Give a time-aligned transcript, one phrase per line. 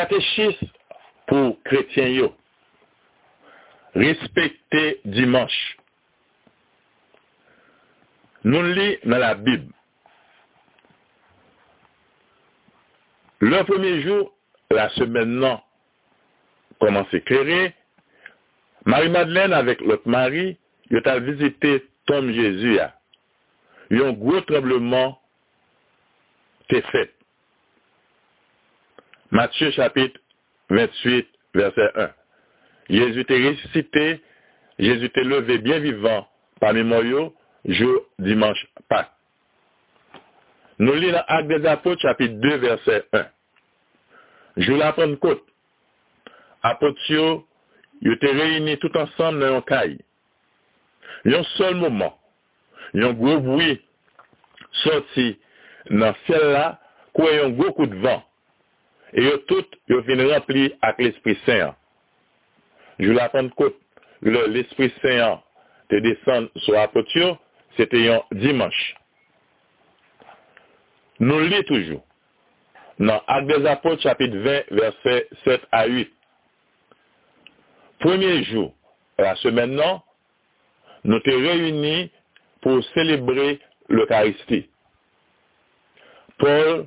[0.00, 0.58] Ti catéchis
[1.26, 2.34] pour chrétiens yo.
[3.94, 5.76] Respecter dimanche.
[8.44, 9.72] Nous lit dans la Bible.
[13.40, 14.32] Le premier jour,
[14.70, 15.60] la semaine non,
[16.78, 17.74] commence à éclairer.
[18.86, 20.56] Marie-Madeleine avec l'autre mari,
[20.90, 22.78] il a visité Tom Jésus.
[23.90, 25.20] Il y a un gros tremblement
[26.68, 27.12] t'est fait.
[29.32, 30.18] Matthieu chapitre
[30.70, 32.10] 28, verset 1.
[32.90, 34.22] Jésus était ressuscité,
[34.76, 36.26] Jésus était levé bien vivant
[36.60, 37.34] parmi Moyo,
[37.64, 39.12] jour dimanche Pâques.
[40.80, 43.26] Nous lisons dans Actes des Apôtres, chapitre 2, verset 1.
[44.56, 45.44] Jour la Pentecôte,
[46.62, 47.44] apôtres
[48.02, 50.00] étaient réunis tout ensemble dans un caille.
[51.24, 52.18] Un seul moment,
[52.94, 53.80] un gros bruit
[54.82, 55.38] sorti
[55.88, 56.80] dans ciel là,
[57.12, 58.24] quoi un gros coup de vent.
[59.12, 61.74] Et ils tout, ils viennent remplis avec l'Esprit Saint.
[62.98, 63.76] Je la Pentecôte,
[64.22, 65.42] l'Esprit Saint
[65.88, 67.38] te descend sur l'apôtre,
[67.76, 68.94] c'était un dimanche.
[71.18, 72.04] Nous lisons toujours.
[72.98, 76.12] Dans Actes des Apôtres, chapitre 20, versets 7 à 8.
[77.98, 78.74] Premier jour,
[79.18, 80.02] la semaine non,
[81.04, 82.10] nous sommes réunis
[82.60, 84.68] pour célébrer l'Eucharistie.
[86.38, 86.86] Paul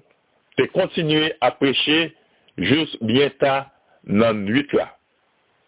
[0.57, 2.11] te kontinue apreche
[2.57, 3.71] jous bienta
[4.03, 4.89] nan nwit la.